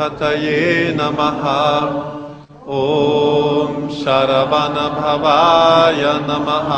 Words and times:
तये 0.00 0.96
नमः। 1.00 1.42
ॐ 2.68 3.88
शरवणभवाय 3.88 6.02
नमः। 6.02 6.74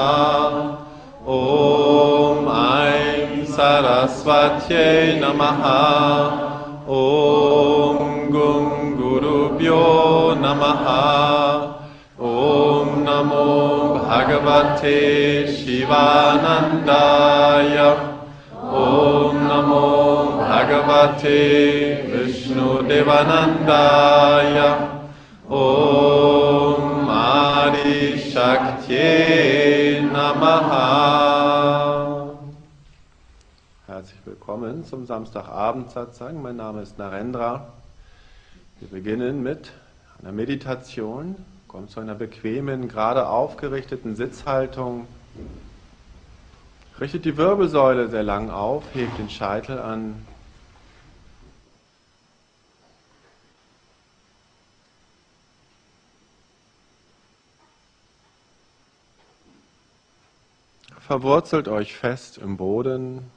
ॐ 1.29 2.57
ऐं 2.57 3.45
सरस्वत्यै 3.45 5.21
नमः। 5.25 5.63
ॐ 6.89 8.29
गुं 8.31 9.01
गुरुभ्यो 9.01 10.35
नमः। 10.39 10.87
ॐ 12.21 13.05
नमो 13.09 13.95
भगवते 13.95 15.47
शिवानन्दाय। 15.47 17.97
ॐ 18.65 19.35
नमो 19.35 19.96
Bhagavate 20.67 22.03
Vishnu 22.11 22.83
Devanandaya 22.89 24.69
Om 25.49 27.09
Adi 27.09 28.19
Shakti 28.19 30.01
Namaha. 30.13 31.21
Herzlich 33.87 34.19
willkommen 34.25 34.85
zum 34.85 35.07
Samstagabend 35.07 35.93
Satsang. 35.93 36.43
Mein 36.43 36.57
Name 36.57 36.83
ist 36.83 36.99
Narendra. 36.99 37.69
Wir 38.81 38.89
beginnen 38.89 39.45
mit 39.45 39.71
einer 40.21 40.33
Meditation. 40.33 41.37
Kommt 41.69 41.93
zu 41.93 42.01
einer 42.01 42.17
bequemen, 42.17 42.89
gerade 42.89 43.29
aufgerichteten 43.29 44.17
Sitzhaltung. 44.17 45.07
Richtet 47.01 47.25
die 47.25 47.37
Wirbelsäule 47.37 48.09
sehr 48.09 48.25
lang 48.25 48.51
auf, 48.51 48.83
hebt 48.95 49.17
den 49.17 49.31
Scheitel 49.31 49.79
an, 49.79 50.27
Verwurzelt 61.07 61.69
euch 61.69 61.95
fest 61.95 62.37
im 62.37 62.57
Boden. 62.57 63.31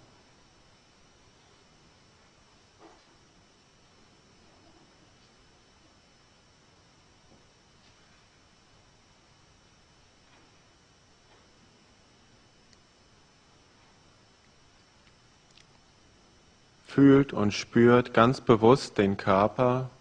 Fühlt 16.88 17.34
und 17.34 17.54
spürt 17.54 18.16
ganz 18.16 18.42
bewusst 18.42 18.98
den 18.98 19.16
Körper. 19.16 19.92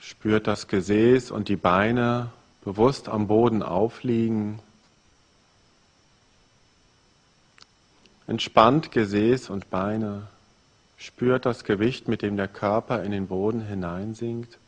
Spürt 0.00 0.48
das 0.48 0.66
Gesäß 0.66 1.30
und 1.30 1.48
die 1.48 1.54
Beine 1.54 2.32
bewusst 2.62 3.08
am 3.08 3.26
Boden 3.26 3.62
aufliegen. 3.62 4.60
Entspannt 8.26 8.92
Gesäß 8.92 9.50
und 9.50 9.70
Beine. 9.70 10.28
Spürt 10.96 11.46
das 11.46 11.64
Gewicht, 11.64 12.08
mit 12.08 12.22
dem 12.22 12.36
der 12.36 12.48
Körper 12.48 13.02
in 13.02 13.10
den 13.10 13.26
Boden 13.26 13.62
hineinsinkt 13.62 14.58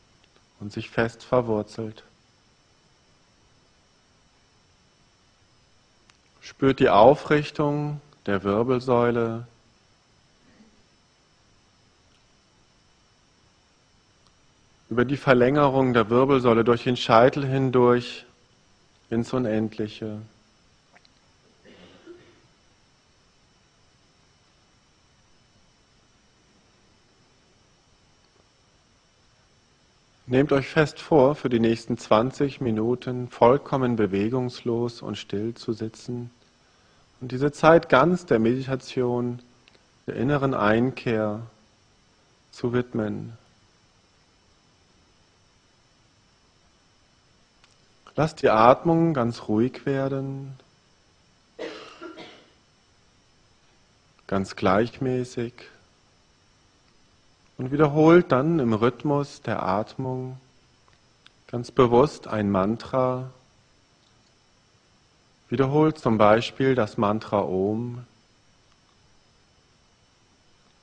und 0.60 0.72
sich 0.72 0.88
fest 0.88 1.22
verwurzelt. 1.22 2.04
Spürt 6.40 6.80
die 6.80 6.88
Aufrichtung 6.88 8.00
der 8.26 8.42
Wirbelsäule, 8.42 9.46
über 14.92 15.06
die 15.06 15.16
Verlängerung 15.16 15.94
der 15.94 16.10
Wirbelsäule 16.10 16.64
durch 16.64 16.84
den 16.84 16.98
Scheitel 16.98 17.46
hindurch 17.46 18.26
ins 19.08 19.32
Unendliche. 19.32 20.20
Nehmt 30.26 30.52
euch 30.52 30.68
fest 30.68 31.00
vor, 31.00 31.36
für 31.36 31.48
die 31.48 31.58
nächsten 31.58 31.96
20 31.96 32.60
Minuten 32.60 33.28
vollkommen 33.28 33.96
bewegungslos 33.96 35.00
und 35.00 35.16
still 35.16 35.54
zu 35.54 35.72
sitzen 35.72 36.28
und 37.22 37.32
diese 37.32 37.50
Zeit 37.50 37.88
ganz 37.88 38.26
der 38.26 38.40
Meditation, 38.40 39.38
der 40.06 40.16
inneren 40.16 40.52
Einkehr 40.52 41.40
zu 42.50 42.74
widmen. 42.74 43.38
Lass 48.14 48.34
die 48.34 48.50
Atmung 48.50 49.14
ganz 49.14 49.48
ruhig 49.48 49.86
werden, 49.86 50.58
ganz 54.26 54.54
gleichmäßig 54.54 55.54
und 57.56 57.72
wiederholt 57.72 58.30
dann 58.30 58.58
im 58.58 58.74
Rhythmus 58.74 59.40
der 59.40 59.62
Atmung 59.62 60.38
ganz 61.46 61.70
bewusst 61.70 62.28
ein 62.28 62.50
Mantra. 62.50 63.30
Wiederholt 65.48 65.98
zum 65.98 66.18
Beispiel 66.18 66.74
das 66.74 66.98
Mantra 66.98 67.40
Om. 67.40 68.04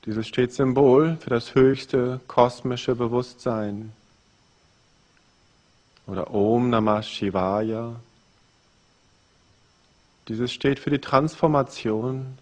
Dieses 0.04 0.26
steht 0.26 0.52
Symbol 0.52 1.16
für 1.20 1.30
das 1.30 1.54
höchste 1.54 2.20
kosmische 2.26 2.96
Bewusstsein 2.96 3.92
oder 6.10 6.34
Om 6.34 6.70
Namah 6.70 7.02
Shivaya. 7.02 7.94
Dieses 10.26 10.52
steht 10.52 10.80
für 10.80 10.90
die 10.90 10.98
Transformation 10.98 12.36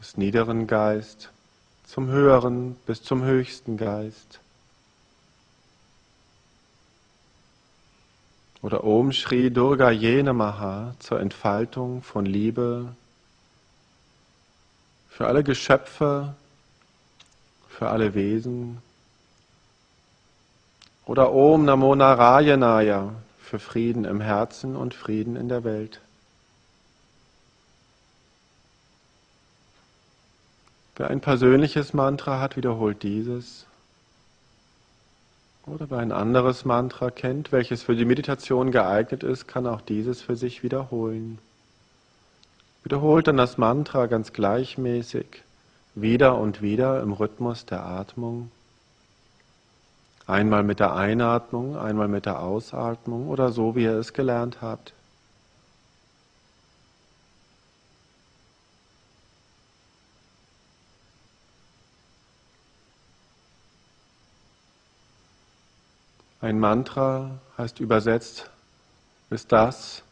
des 0.00 0.16
niederen 0.16 0.66
Geist 0.66 1.30
zum 1.86 2.08
höheren 2.08 2.74
bis 2.86 3.04
zum 3.04 3.22
höchsten 3.22 3.76
Geist. 3.76 4.40
Oder 8.62 8.82
Om 8.82 9.12
Shri 9.12 9.52
Durga 9.52 9.90
Yenamaha 9.90 10.94
zur 10.98 11.20
Entfaltung 11.20 12.02
von 12.02 12.26
Liebe 12.26 12.96
für 15.08 15.26
alle 15.28 15.44
Geschöpfe, 15.44 16.34
für 17.68 17.90
alle 17.90 18.14
Wesen. 18.14 18.82
Oder 21.06 21.32
Om 21.32 21.64
Namo 21.64 21.94
Narayanaya 21.94 23.14
für 23.40 23.58
Frieden 23.58 24.04
im 24.04 24.20
Herzen 24.20 24.76
und 24.76 24.94
Frieden 24.94 25.36
in 25.36 25.48
der 25.48 25.64
Welt. 25.64 26.00
Wer 30.96 31.08
ein 31.08 31.20
persönliches 31.20 31.94
Mantra 31.94 32.38
hat, 32.40 32.56
wiederholt 32.56 33.02
dieses. 33.02 33.66
Oder 35.66 35.90
wer 35.90 35.98
ein 35.98 36.12
anderes 36.12 36.64
Mantra 36.64 37.10
kennt, 37.10 37.50
welches 37.50 37.82
für 37.82 37.96
die 37.96 38.04
Meditation 38.04 38.70
geeignet 38.70 39.22
ist, 39.22 39.48
kann 39.48 39.66
auch 39.66 39.80
dieses 39.80 40.22
für 40.22 40.36
sich 40.36 40.62
wiederholen. 40.62 41.38
Wiederholt 42.84 43.26
dann 43.26 43.36
das 43.36 43.58
Mantra 43.58 44.06
ganz 44.06 44.32
gleichmäßig, 44.32 45.42
wieder 45.94 46.38
und 46.38 46.62
wieder 46.62 47.00
im 47.00 47.12
Rhythmus 47.12 47.64
der 47.64 47.84
Atmung. 47.84 48.50
Einmal 50.32 50.62
mit 50.62 50.80
der 50.80 50.94
Einatmung, 50.94 51.76
einmal 51.76 52.08
mit 52.08 52.24
der 52.24 52.40
Ausatmung 52.40 53.28
oder 53.28 53.52
so, 53.52 53.76
wie 53.76 53.82
ihr 53.82 53.98
es 53.98 54.14
gelernt 54.14 54.62
habt. 54.62 54.94
Ein 66.40 66.58
Mantra 66.58 67.38
heißt 67.58 67.80
übersetzt, 67.80 68.48
ist 69.28 69.52
das, 69.52 70.02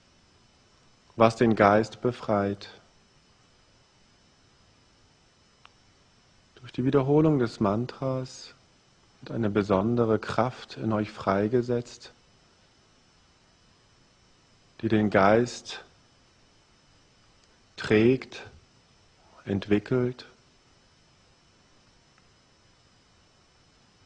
was 1.16 1.36
den 1.36 1.56
Geist 1.56 2.02
befreit. 2.02 2.68
Durch 6.56 6.72
die 6.72 6.84
Wiederholung 6.84 7.38
des 7.38 7.58
Mantras 7.58 8.54
und 9.20 9.30
eine 9.30 9.50
besondere 9.50 10.18
Kraft 10.18 10.76
in 10.76 10.92
euch 10.92 11.10
freigesetzt, 11.10 12.12
die 14.80 14.88
den 14.88 15.10
Geist 15.10 15.84
trägt, 17.76 18.42
entwickelt, 19.44 20.26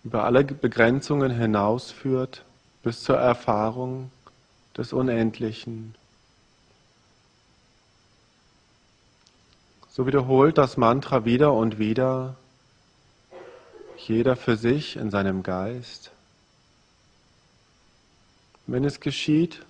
über 0.05 0.25
alle 0.25 0.45
Begrenzungen 0.45 1.31
hinausführt 1.31 2.45
bis 2.83 3.03
zur 3.03 3.17
Erfahrung 3.17 4.11
des 4.77 4.93
Unendlichen. 4.93 5.95
So 9.89 10.07
wiederholt 10.07 10.59
das 10.59 10.77
Mantra 10.77 11.25
wieder 11.25 11.53
und 11.53 11.79
wieder, 11.79 12.37
jeder 14.09 14.37
für 14.37 14.57
sich 14.57 14.97
in 14.97 15.11
seinem 15.11 15.43
Geist. 15.43 16.11
Wenn 18.67 18.85
es 18.85 19.01
geschieht, 19.01 19.65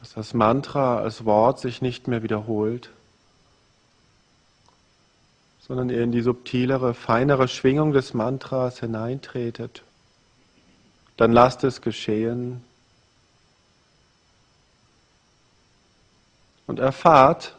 dass 0.00 0.14
das 0.14 0.34
Mantra 0.34 0.98
als 0.98 1.24
Wort 1.24 1.60
sich 1.60 1.82
nicht 1.82 2.08
mehr 2.08 2.22
wiederholt, 2.22 2.90
sondern 5.60 5.90
ihr 5.90 6.02
in 6.02 6.12
die 6.12 6.22
subtilere, 6.22 6.92
feinere 6.92 7.46
Schwingung 7.46 7.92
des 7.92 8.14
Mantras 8.14 8.80
hineintretet, 8.80 9.82
dann 11.16 11.32
lasst 11.32 11.62
es 11.62 11.80
geschehen 11.80 12.64
und 16.66 16.78
erfahrt 16.78 17.54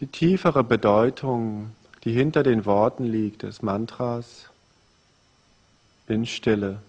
die 0.00 0.06
tiefere 0.06 0.64
Bedeutung, 0.64 1.72
die 2.04 2.12
hinter 2.12 2.42
den 2.42 2.64
Worten 2.64 3.04
liegt 3.04 3.42
des 3.42 3.60
Mantras 3.60 4.48
in 6.08 6.24
Stille. 6.24 6.80